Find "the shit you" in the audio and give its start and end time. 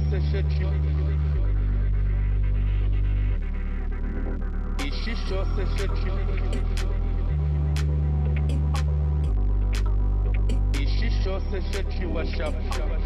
0.10-0.70